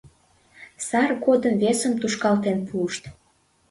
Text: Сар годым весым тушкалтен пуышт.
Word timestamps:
Сар 0.87 1.09
годым 1.25 1.55
весым 1.63 1.93
тушкалтен 2.01 2.57
пуышт. 2.67 3.03